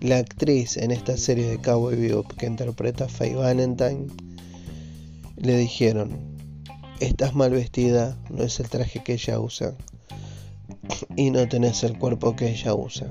la 0.00 0.18
actriz 0.18 0.76
en 0.76 0.90
esta 0.90 1.16
serie 1.16 1.46
de 1.46 1.58
Cowboy 1.58 1.96
Bebop 1.96 2.32
que 2.34 2.46
interpreta 2.46 3.06
a 3.06 3.08
Faye 3.08 3.34
Valentine 3.34 4.06
le 5.36 5.56
dijeron 5.56 6.35
estás 7.00 7.34
mal 7.34 7.50
vestida, 7.50 8.16
no 8.30 8.42
es 8.42 8.58
el 8.60 8.68
traje 8.68 9.02
que 9.02 9.14
ella 9.14 9.38
usa. 9.40 9.74
Y 11.16 11.30
no 11.30 11.48
tenés 11.48 11.82
el 11.84 11.98
cuerpo 11.98 12.36
que 12.36 12.50
ella 12.50 12.74
usa. 12.74 13.10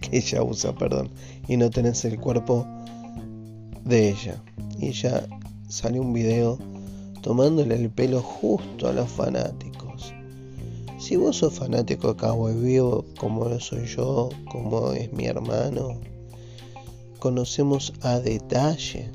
Que 0.00 0.18
ella 0.18 0.42
usa, 0.42 0.74
perdón. 0.74 1.10
Y 1.48 1.56
no 1.56 1.70
tenés 1.70 2.04
el 2.04 2.20
cuerpo 2.20 2.66
de 3.84 4.10
ella. 4.10 4.42
Y 4.78 4.88
ella 4.88 5.26
sale 5.68 6.00
un 6.00 6.12
video 6.12 6.58
tomándole 7.22 7.74
el 7.74 7.90
pelo 7.90 8.20
justo 8.20 8.88
a 8.88 8.92
los 8.92 9.10
fanáticos. 9.10 10.12
Si 10.98 11.16
vos 11.16 11.38
sos 11.38 11.54
fanático 11.54 12.08
de 12.08 12.16
Cowboy 12.16 12.54
Vivo, 12.54 13.04
como 13.18 13.46
lo 13.46 13.60
soy 13.60 13.86
yo, 13.86 14.28
como 14.50 14.92
es 14.92 15.12
mi 15.12 15.26
hermano, 15.26 16.00
conocemos 17.18 17.92
a 18.02 18.20
detalle 18.20 19.10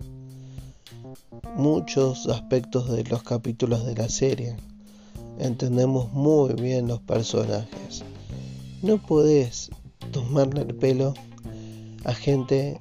muchos 1.55 2.27
aspectos 2.27 2.89
de 2.89 3.03
los 3.05 3.23
capítulos 3.23 3.85
de 3.85 3.95
la 3.95 4.09
serie. 4.09 4.55
Entendemos 5.39 6.11
muy 6.11 6.53
bien 6.53 6.87
los 6.87 7.01
personajes. 7.01 8.03
No 8.81 8.97
podés 8.97 9.69
tomarle 10.11 10.61
el 10.61 10.75
pelo 10.75 11.13
a 12.05 12.13
gente 12.13 12.79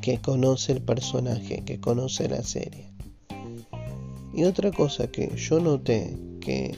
que 0.00 0.18
conoce 0.18 0.72
el 0.72 0.82
personaje, 0.82 1.62
que 1.64 1.80
conoce 1.80 2.28
la 2.28 2.42
serie. 2.42 2.88
Y 4.34 4.44
otra 4.44 4.70
cosa 4.70 5.06
que 5.06 5.34
yo 5.36 5.60
noté 5.60 6.16
que 6.40 6.76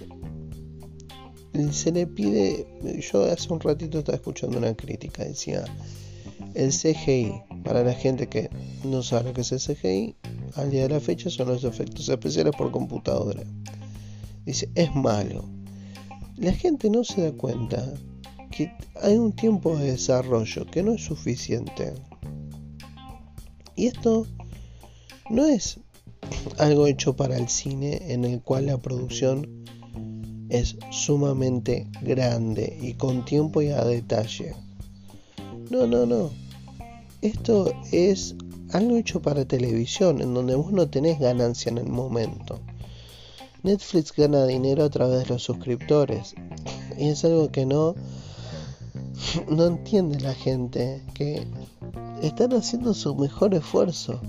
se 1.73 1.92
le 1.92 2.06
pide, 2.06 2.66
yo 3.00 3.25
hace 3.25 3.52
un 3.52 3.61
ratito 3.61 3.99
estaba 3.99 4.16
escuchando 4.16 4.59
una 4.59 4.75
crítica, 4.75 5.25
decía, 5.25 5.64
el 6.54 6.71
CGI, 6.71 7.42
para 7.64 7.83
la 7.83 7.94
gente 7.94 8.28
que 8.28 8.50
no 8.85 9.02
sabe 9.02 9.33
que 9.33 9.40
es 9.40 9.52
el 9.52 9.59
CGI, 9.59 10.16
al 10.54 10.71
día 10.71 10.83
de 10.83 10.90
la 10.90 11.00
fecha 11.00 11.30
son 11.30 11.49
los 11.49 11.64
efectos 11.64 12.09
especiales 12.09 12.54
por 12.56 12.71
computadora. 12.71 13.42
Dice, 14.44 14.71
es 14.75 14.94
malo. 14.94 15.44
La 16.37 16.52
gente 16.52 16.90
no 16.90 17.02
se 17.02 17.23
da 17.23 17.33
cuenta 17.33 17.94
que 18.50 18.71
hay 19.02 19.14
un 19.14 19.33
tiempo 19.33 19.76
de 19.76 19.92
desarrollo 19.92 20.66
que 20.66 20.83
no 20.83 20.92
es 20.92 21.04
suficiente. 21.04 21.94
Y 23.75 23.87
esto 23.87 24.26
no 25.30 25.47
es 25.47 25.80
algo 26.59 26.87
hecho 26.87 27.16
para 27.16 27.37
el 27.37 27.49
cine 27.49 28.12
en 28.12 28.25
el 28.25 28.42
cual 28.42 28.66
la 28.66 28.78
producción 28.78 29.64
es 30.50 30.76
sumamente 30.90 31.88
grande 32.02 32.78
y 32.80 32.94
con 32.94 33.25
tiempo 33.25 33.62
y 33.62 33.71
a 33.71 33.85
detalle. 33.85 34.54
No, 35.71 35.87
no, 35.87 36.04
no. 36.04 36.44
Esto 37.25 37.73
es 37.90 38.37
algo 38.75 38.99
hecho 38.99 39.23
para 39.23 39.47
televisión, 39.47 40.21
en 40.21 40.35
donde 40.35 40.57
vos 40.57 40.73
no 40.73 40.90
tenés 40.90 41.19
ganancia 41.19 41.71
en 41.71 41.78
el 41.78 41.88
momento. 41.88 42.61
Netflix 43.62 44.12
gana 44.14 44.45
dinero 44.45 44.85
a 44.85 44.90
través 44.90 45.21
de 45.21 45.33
los 45.33 45.43
suscriptores. 45.43 46.35
Y 46.99 47.09
es 47.09 47.25
algo 47.25 47.50
que 47.50 47.64
no, 47.64 47.95
no 49.49 49.64
entiende 49.64 50.21
la 50.21 50.35
gente, 50.35 51.02
que 51.14 51.47
están 52.21 52.52
haciendo 52.52 52.93
su 52.93 53.14
mejor 53.14 53.54
esfuerzo. 53.54 54.21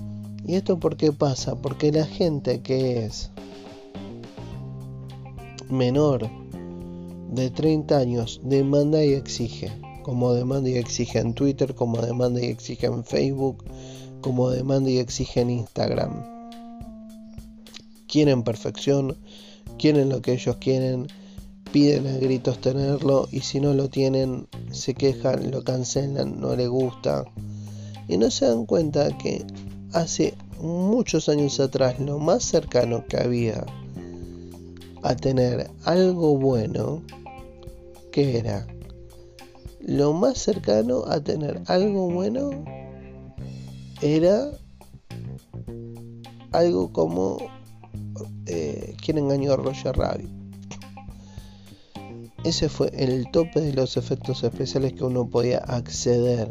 ¿Y 0.46 0.54
esto 0.54 0.80
por 0.80 0.96
qué 0.96 1.12
pasa? 1.12 1.54
Porque 1.54 1.92
la 1.92 2.06
gente 2.06 2.62
que 2.62 3.04
es 3.04 3.30
menor 5.68 6.30
de 7.30 7.50
30 7.50 7.98
años 7.98 8.40
demanda 8.42 9.04
y 9.04 9.12
exige 9.12 9.70
como 10.06 10.32
demanda 10.34 10.70
y 10.70 10.76
exige 10.76 11.18
en 11.18 11.34
Twitter, 11.34 11.74
como 11.74 12.00
demanda 12.00 12.40
y 12.40 12.44
exige 12.44 12.86
en 12.86 13.02
Facebook, 13.02 13.64
como 14.20 14.50
demanda 14.50 14.88
y 14.88 14.98
exige 14.98 15.40
en 15.40 15.50
Instagram. 15.50 16.22
Quieren 18.06 18.44
perfección, 18.44 19.16
quieren 19.80 20.10
lo 20.10 20.22
que 20.22 20.34
ellos 20.34 20.58
quieren, 20.58 21.08
piden 21.72 22.06
a 22.06 22.18
gritos 22.18 22.60
tenerlo 22.60 23.26
y 23.32 23.40
si 23.40 23.58
no 23.58 23.74
lo 23.74 23.90
tienen 23.90 24.46
se 24.70 24.94
quejan, 24.94 25.50
lo 25.50 25.64
cancelan, 25.64 26.40
no 26.40 26.54
les 26.54 26.68
gusta. 26.68 27.24
Y 28.06 28.16
no 28.16 28.30
se 28.30 28.46
dan 28.46 28.64
cuenta 28.64 29.08
que 29.18 29.44
hace 29.92 30.34
muchos 30.60 31.28
años 31.28 31.58
atrás 31.58 31.98
lo 31.98 32.20
más 32.20 32.44
cercano 32.44 33.04
que 33.08 33.16
había 33.16 33.66
a 35.02 35.16
tener 35.16 35.68
algo 35.84 36.38
bueno, 36.38 37.02
que 38.12 38.38
era 38.38 38.68
lo 39.86 40.12
más 40.12 40.38
cercano 40.38 41.04
a 41.06 41.20
tener 41.20 41.62
algo 41.68 42.10
bueno 42.10 42.50
era 44.02 44.50
algo 46.50 46.92
como 46.92 47.38
eh, 48.46 48.96
quien 49.00 49.18
engañó 49.18 49.52
a 49.52 49.56
Roger 49.56 49.96
Rabbit. 49.96 50.28
Ese 52.42 52.68
fue 52.68 52.90
el 52.94 53.30
tope 53.30 53.60
de 53.60 53.72
los 53.72 53.96
efectos 53.96 54.42
especiales 54.42 54.92
que 54.94 55.04
uno 55.04 55.28
podía 55.28 55.58
acceder. 55.58 56.50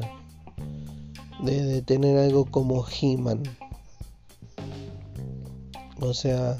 de, 1.44 1.82
tener 1.82 2.18
algo 2.18 2.46
como 2.46 2.86
He-Man. 2.88 3.44
O 6.00 6.14
sea, 6.14 6.58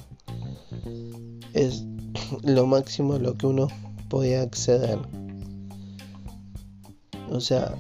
es 1.54 1.86
lo 2.44 2.68
máximo 2.68 3.14
a 3.14 3.20
lo 3.20 3.36
que 3.36 3.48
uno 3.48 3.68
podía 4.10 4.42
acceder. 4.42 5.00
O 7.36 7.42
sea, 7.42 7.76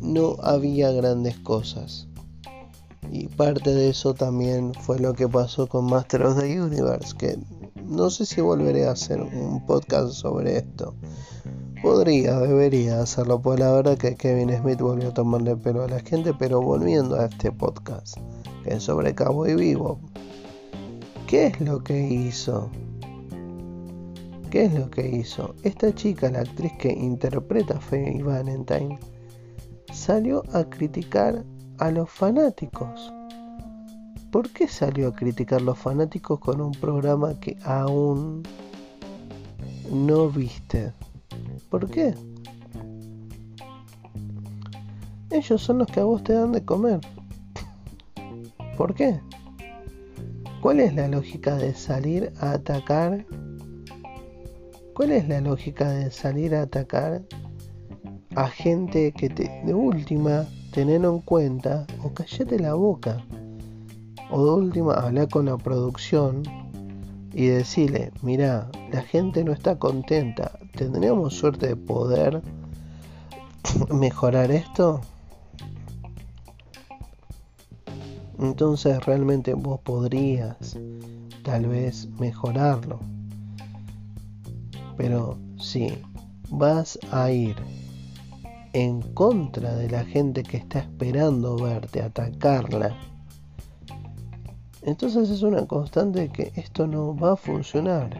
no 0.00 0.36
había 0.42 0.90
grandes 0.90 1.38
cosas. 1.38 2.08
Y 3.12 3.28
parte 3.28 3.72
de 3.72 3.90
eso 3.90 4.14
también 4.14 4.74
fue 4.74 4.98
lo 4.98 5.14
que 5.14 5.28
pasó 5.28 5.68
con 5.68 5.84
Master 5.84 6.24
of 6.26 6.40
the 6.40 6.60
Universe, 6.60 7.14
que 7.16 7.38
no 7.84 8.10
sé 8.10 8.26
si 8.26 8.40
volveré 8.40 8.86
a 8.86 8.92
hacer 8.92 9.20
un 9.20 9.64
podcast 9.64 10.12
sobre 10.14 10.56
esto. 10.58 10.94
Podría, 11.82 12.40
debería 12.40 13.00
hacerlo, 13.00 13.40
pues 13.40 13.60
la 13.60 13.70
verdad 13.70 13.96
que 13.96 14.16
Kevin 14.16 14.50
Smith 14.58 14.80
volvió 14.80 15.10
a 15.10 15.14
tomarle 15.14 15.56
pelo 15.56 15.84
a 15.84 15.88
la 15.88 16.00
gente, 16.00 16.34
pero 16.36 16.60
volviendo 16.60 17.14
a 17.14 17.26
este 17.26 17.52
podcast, 17.52 18.16
que 18.64 18.74
es 18.74 18.82
sobre 18.82 19.14
Cabo 19.14 19.46
y 19.46 19.54
Vivo. 19.54 20.00
¿Qué 21.28 21.46
es 21.46 21.60
lo 21.60 21.84
que 21.84 22.08
hizo? 22.08 22.70
¿Qué 24.50 24.64
es 24.64 24.74
lo 24.74 24.90
que 24.90 25.08
hizo? 25.08 25.54
Esta 25.62 25.94
chica, 25.94 26.28
la 26.28 26.40
actriz 26.40 26.72
que 26.72 26.92
interpreta 26.92 27.76
a 27.76 27.80
Faye 27.80 28.20
Valentine, 28.20 28.98
salió 29.92 30.42
a 30.52 30.64
criticar 30.64 31.44
a 31.78 31.92
los 31.92 32.10
fanáticos. 32.10 33.12
¿Por 34.32 34.50
qué 34.50 34.66
salió 34.66 35.06
a 35.06 35.14
criticar 35.14 35.60
a 35.60 35.64
los 35.64 35.78
fanáticos 35.78 36.40
con 36.40 36.60
un 36.60 36.72
programa 36.72 37.38
que 37.38 37.58
aún 37.64 38.42
no 39.88 40.28
viste? 40.28 40.92
¿Por 41.68 41.88
qué? 41.88 42.12
Ellos 45.30 45.62
son 45.62 45.78
los 45.78 45.86
que 45.86 46.00
a 46.00 46.04
vos 46.04 46.24
te 46.24 46.32
dan 46.32 46.50
de 46.50 46.64
comer. 46.64 46.98
¿Por 48.76 48.94
qué? 48.96 49.20
¿Cuál 50.60 50.80
es 50.80 50.92
la 50.92 51.06
lógica 51.06 51.54
de 51.54 51.72
salir 51.72 52.32
a 52.40 52.50
atacar? 52.50 53.24
¿Cuál 55.00 55.12
es 55.12 55.28
la 55.28 55.40
lógica 55.40 55.88
de 55.88 56.10
salir 56.10 56.54
a 56.54 56.60
atacar 56.60 57.22
a 58.36 58.48
gente 58.48 59.12
que 59.12 59.30
te, 59.30 59.62
de 59.64 59.72
última, 59.72 60.44
tener 60.72 61.06
en 61.06 61.20
cuenta 61.20 61.86
o 62.04 62.12
callate 62.12 62.58
la 62.58 62.74
boca? 62.74 63.24
O 64.30 64.44
de 64.44 64.50
última, 64.50 64.92
hablar 64.92 65.30
con 65.30 65.46
la 65.46 65.56
producción 65.56 66.42
y 67.32 67.46
decirle, 67.46 68.12
mira, 68.20 68.70
la 68.92 69.00
gente 69.00 69.42
no 69.42 69.52
está 69.52 69.78
contenta, 69.78 70.58
¿tendríamos 70.76 71.32
suerte 71.32 71.68
de 71.68 71.76
poder 71.76 72.42
mejorar 73.90 74.50
esto? 74.50 75.00
Entonces 78.38 79.02
realmente 79.06 79.54
vos 79.54 79.80
podrías 79.80 80.76
tal 81.42 81.68
vez 81.68 82.06
mejorarlo. 82.18 83.00
Pero 85.00 85.38
si 85.58 85.94
vas 86.50 86.98
a 87.10 87.30
ir 87.30 87.56
en 88.74 89.00
contra 89.14 89.74
de 89.74 89.88
la 89.88 90.04
gente 90.04 90.42
que 90.42 90.58
está 90.58 90.80
esperando 90.80 91.56
verte, 91.56 92.02
atacarla, 92.02 92.94
entonces 94.82 95.30
es 95.30 95.40
una 95.42 95.66
constante 95.66 96.28
que 96.28 96.52
esto 96.54 96.86
no 96.86 97.16
va 97.16 97.32
a 97.32 97.36
funcionar. 97.36 98.10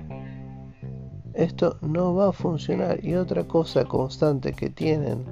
Esto 1.34 1.76
no 1.82 2.14
va 2.14 2.30
a 2.30 2.32
funcionar. 2.32 3.04
Y 3.04 3.14
otra 3.14 3.46
cosa 3.46 3.84
constante 3.84 4.54
que 4.54 4.70
tienen 4.70 5.26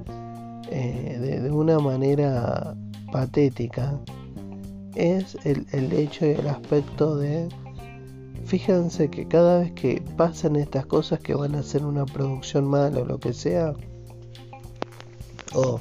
eh, 0.71 1.41
de, 1.43 1.51
una 1.51 1.79
manera 1.79 2.77
patética 3.11 3.99
es 4.95 5.35
el, 5.45 5.67
el 5.73 5.95
hecho 5.95 6.27
y 6.27 6.33
el 6.33 6.47
aspecto 6.47 7.17
de 7.17 7.49
fíjense 8.49 9.11
que 9.11 9.29
cada 9.29 9.61
vez 9.61 9.73
que 9.73 10.03
pasan 10.17 10.57
estas 10.57 10.87
cosas 10.87 11.21
que 11.21 11.35
van 11.35 11.55
a 11.55 11.63
ser 11.63 11.85
una 11.85 12.07
producción 12.07 12.67
mala 12.67 13.01
o 13.01 13.05
lo 13.05 13.21
que 13.21 13.35
sea, 13.35 13.75
o 15.55 15.81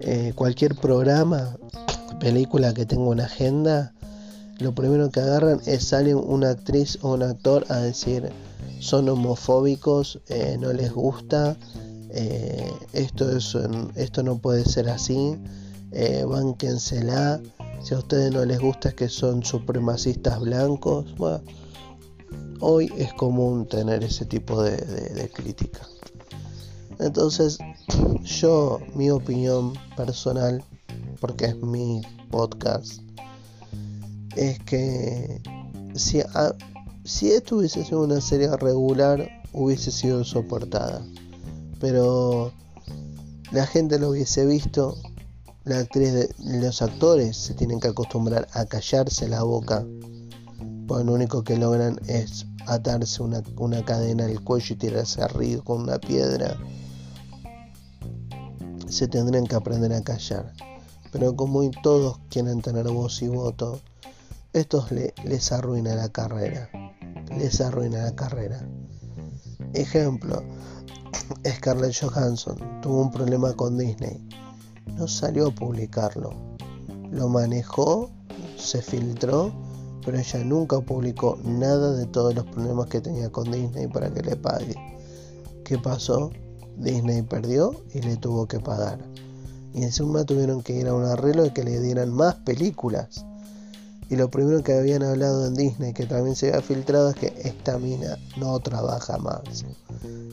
eh, 0.00 0.32
cualquier 0.34 0.74
programa, 0.74 1.56
película 2.18 2.74
que 2.74 2.86
tenga 2.86 3.04
una 3.04 3.26
agenda, 3.26 3.94
lo 4.58 4.74
primero 4.74 5.10
que 5.10 5.20
agarran 5.20 5.60
es 5.66 5.84
sale 5.84 6.14
una 6.14 6.50
actriz 6.50 6.98
o 7.02 7.14
un 7.14 7.22
actor 7.22 7.64
a 7.68 7.76
decir 7.76 8.32
son 8.80 9.08
homofóbicos, 9.08 10.20
eh, 10.28 10.56
no 10.58 10.72
les 10.72 10.92
gusta, 10.92 11.56
eh, 12.10 12.72
esto, 12.94 13.30
es, 13.36 13.56
esto 13.94 14.24
no 14.24 14.38
puede 14.38 14.64
ser 14.64 14.88
así, 14.88 15.36
eh, 15.92 16.24
bánquensela, 16.26 17.40
si 17.80 17.94
a 17.94 17.98
ustedes 17.98 18.32
no 18.32 18.44
les 18.44 18.58
gusta 18.58 18.88
es 18.88 18.94
que 18.94 19.08
son 19.08 19.44
supremacistas 19.44 20.40
blancos. 20.40 21.14
Hoy 22.60 22.92
es 22.96 23.12
común 23.14 23.66
tener 23.66 24.04
ese 24.04 24.24
tipo 24.24 24.62
de, 24.62 25.30
crítica. 25.34 25.86
Entonces, 26.98 27.58
yo, 28.22 28.80
mi 28.94 29.10
opinión 29.10 29.74
personal, 29.96 30.64
porque 31.20 31.46
es 31.46 31.56
mi 31.56 32.02
podcast, 32.30 33.00
es 34.34 34.58
que 34.60 35.40
si, 35.94 36.22
si 37.04 37.32
esto 37.32 37.56
hubiese 37.56 37.84
sido 37.84 38.02
una 38.02 38.20
serie 38.20 38.54
regular, 38.56 39.28
hubiese 39.52 39.90
sido 39.90 40.24
soportada. 40.24 41.02
Pero 41.80 42.52
la 43.52 43.66
gente 43.66 43.98
lo 43.98 44.10
hubiese 44.10 44.46
visto, 44.46 44.96
la 45.64 45.78
actriz 45.78 46.12
de, 46.12 46.34
los 46.38 46.82
actores 46.82 47.36
se 47.36 47.54
tienen 47.54 47.80
que 47.80 47.88
acostumbrar 47.88 48.46
a 48.52 48.64
callarse 48.66 49.28
la 49.28 49.42
boca, 49.42 49.84
pues 50.86 51.04
lo 51.04 51.14
único 51.14 51.42
que 51.42 51.56
logran 51.56 52.00
es 52.06 52.46
atarse 52.66 53.22
una, 53.22 53.42
una 53.56 53.84
cadena 53.84 54.24
al 54.24 54.42
cuello 54.42 54.74
y 54.74 54.78
tirarse 54.78 55.22
arriba 55.22 55.62
con 55.64 55.82
una 55.82 55.98
piedra. 55.98 56.56
Se 58.88 59.08
tendrían 59.08 59.46
que 59.46 59.56
aprender 59.56 59.92
a 59.92 60.02
callar. 60.02 60.52
Pero 61.12 61.34
como 61.34 61.68
todos 61.82 62.18
quieren 62.28 62.60
tener 62.60 62.88
voz 62.88 63.22
y 63.22 63.28
voto, 63.28 63.80
estos 64.52 64.90
les 64.90 65.52
arruina 65.52 65.94
la 65.94 66.08
carrera. 66.08 66.68
Les 67.36 67.60
arruina 67.60 68.04
la 68.04 68.14
carrera. 68.14 68.66
Ejemplo, 69.74 70.42
Scarlett 71.46 71.94
Johansson 72.00 72.56
tuvo 72.80 73.02
un 73.02 73.10
problema 73.10 73.52
con 73.54 73.76
Disney. 73.76 74.26
No 74.96 75.08
salió 75.08 75.48
a 75.48 75.54
publicarlo. 75.54 76.32
Lo 77.10 77.28
manejó, 77.28 78.10
se 78.56 78.82
filtró, 78.82 79.52
pero 80.06 80.18
ella 80.18 80.42
nunca 80.42 80.80
publicó 80.80 81.38
nada 81.44 81.92
de 81.92 82.06
todos 82.06 82.34
los 82.34 82.46
problemas 82.46 82.86
que 82.86 83.02
tenía 83.02 83.28
con 83.28 83.50
Disney 83.50 83.88
para 83.88 84.10
que 84.10 84.22
le 84.22 84.36
pague. 84.36 84.74
¿Qué 85.64 85.76
pasó? 85.76 86.30
Disney 86.78 87.20
perdió 87.20 87.72
y 87.92 88.00
le 88.00 88.16
tuvo 88.16 88.46
que 88.46 88.60
pagar. 88.60 89.00
Y 89.74 89.82
encima 89.82 90.24
tuvieron 90.24 90.62
que 90.62 90.72
ir 90.72 90.88
a 90.88 90.94
un 90.94 91.04
arreglo 91.04 91.42
de 91.42 91.52
que 91.52 91.62
le 91.62 91.78
dieran 91.80 92.10
más 92.14 92.36
películas 92.36 93.26
y 94.08 94.14
lo 94.14 94.30
primero 94.30 94.62
que 94.62 94.72
habían 94.72 95.02
hablado 95.02 95.46
en 95.46 95.54
Disney, 95.54 95.92
que 95.92 96.06
también 96.06 96.36
se 96.36 96.48
había 96.48 96.62
filtrado, 96.62 97.10
es 97.10 97.16
que 97.16 97.34
esta 97.42 97.78
mina 97.78 98.18
no 98.36 98.58
trabaja 98.60 99.18
más. 99.18 99.64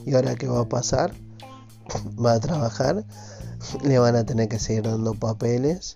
¿Y 0.06 0.14
ahora 0.14 0.36
qué 0.36 0.48
va 0.48 0.62
a 0.62 0.70
pasar? 0.70 1.12
Va 2.24 2.34
a 2.34 2.40
trabajar, 2.40 3.04
le 3.84 3.98
van 3.98 4.16
a 4.16 4.26
tener 4.26 4.48
que 4.48 4.60
seguir 4.60 4.84
dando 4.84 5.16
papeles. 5.16 5.96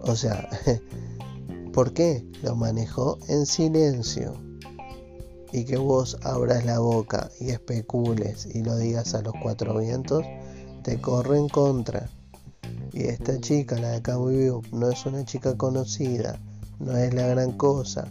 O 0.00 0.16
sea, 0.16 0.48
¿por 1.76 1.92
qué? 1.92 2.26
Lo 2.42 2.56
manejó 2.56 3.18
en 3.28 3.44
silencio. 3.46 4.32
Y 5.52 5.64
que 5.64 5.76
vos 5.76 6.16
abras 6.22 6.64
la 6.64 6.78
boca 6.78 7.30
y 7.38 7.50
especules 7.50 8.48
y 8.52 8.62
lo 8.62 8.76
digas 8.76 9.14
a 9.14 9.20
los 9.20 9.34
cuatro 9.42 9.78
vientos, 9.78 10.24
te 10.82 10.98
corre 11.00 11.38
en 11.38 11.48
contra. 11.48 12.08
Y 12.92 13.02
esta 13.02 13.38
chica, 13.40 13.78
la 13.78 13.90
de 13.90 14.00
Cabo 14.00 14.28
Vivo, 14.28 14.62
no 14.72 14.90
es 14.90 15.04
una 15.04 15.24
chica 15.24 15.54
conocida 15.56 16.40
no 16.78 16.96
es 16.96 17.12
la 17.14 17.26
gran 17.26 17.52
cosa. 17.52 18.08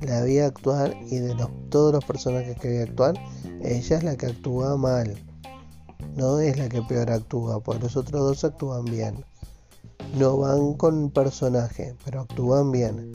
La 0.00 0.22
vi 0.22 0.38
actuar 0.40 0.96
y 1.08 1.18
de 1.18 1.34
los, 1.34 1.48
todos 1.70 1.92
los 1.92 2.04
personajes 2.04 2.58
que 2.58 2.68
vi 2.68 2.78
actuar, 2.78 3.14
ella 3.62 3.96
es 3.96 4.02
la 4.02 4.16
que 4.16 4.26
actúa 4.26 4.76
mal. 4.76 5.14
No 6.16 6.40
es 6.40 6.58
la 6.58 6.68
que 6.68 6.82
peor 6.82 7.10
actúa, 7.10 7.60
porque 7.60 7.84
los 7.84 7.96
otros 7.96 8.20
dos 8.20 8.44
actúan 8.44 8.84
bien. 8.84 9.24
No 10.14 10.38
van 10.38 10.74
con 10.74 11.10
personaje, 11.10 11.94
pero 12.04 12.22
actúan 12.22 12.70
bien. 12.70 13.12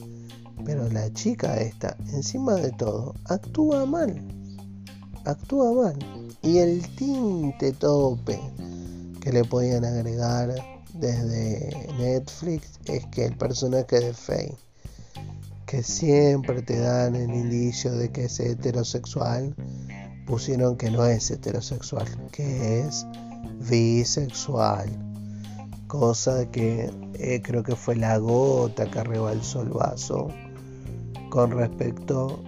Pero 0.64 0.88
la 0.90 1.12
chica 1.12 1.56
esta, 1.56 1.96
encima 2.12 2.54
de 2.54 2.70
todo, 2.72 3.14
actúa 3.24 3.86
mal. 3.86 4.22
Actúa 5.24 5.72
mal. 5.72 5.98
Y 6.42 6.58
el 6.58 6.86
tinte 6.96 7.72
tope 7.72 8.40
que 9.20 9.32
le 9.32 9.44
podían 9.44 9.84
agregar 9.84 10.54
desde 10.94 11.88
Netflix 11.98 12.78
es 12.86 13.06
que 13.06 13.26
el 13.26 13.36
personaje 13.36 14.00
de 14.00 14.12
Faye 14.12 14.56
que 15.70 15.84
siempre 15.84 16.62
te 16.62 16.80
dan 16.80 17.14
el 17.14 17.32
indicio 17.32 17.92
de 17.92 18.10
que 18.10 18.24
es 18.24 18.40
heterosexual, 18.40 19.54
pusieron 20.26 20.76
que 20.76 20.90
no 20.90 21.06
es 21.06 21.30
heterosexual, 21.30 22.08
que 22.32 22.80
es 22.80 23.06
bisexual. 23.68 25.09
Cosa 25.90 26.48
que 26.52 26.88
eh, 27.14 27.42
creo 27.42 27.64
que 27.64 27.74
fue 27.74 27.96
la 27.96 28.16
gota 28.18 28.88
que 28.88 29.02
rebalsó 29.02 29.62
el 29.62 29.70
vaso 29.70 30.28
con 31.30 31.50
respecto 31.50 32.38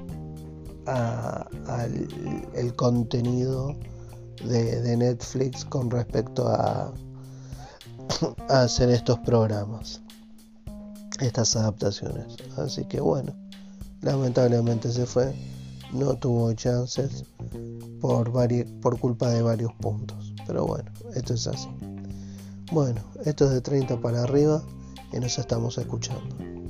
al 0.86 2.76
contenido 2.76 3.74
de, 4.44 4.96
Netflix 4.96 5.64
con 5.64 5.90
respecto 5.90 6.46
a, 6.46 6.92
a 8.48 8.62
hacer 8.62 8.90
estos 8.90 9.18
programas, 9.20 10.00
estas 11.20 11.56
adaptaciones. 11.56 12.36
Así 12.58 12.84
que 12.84 13.00
bueno, 13.00 13.34
lamentablemente 14.02 14.92
se 14.92 15.04
fue, 15.04 15.34
no 15.92 16.14
tuvo 16.14 16.52
chances 16.52 17.24
por, 18.00 18.32
por 18.80 19.00
culpa 19.00 19.30
de 19.30 19.42
varios 19.42 19.72
puntos. 19.74 20.32
Pero 20.46 20.64
bueno, 20.64 20.90
esto 21.14 21.34
es 21.34 21.48
así. 21.48 21.68
Bueno, 22.70 23.02
esto 23.24 23.46
es 23.46 23.50
de 23.50 23.60
30 23.60 24.00
para 24.00 24.22
arriba 24.22 24.62
y 25.12 25.18
nos 25.18 25.38
estamos 25.38 25.76
escuchando. 25.78 26.61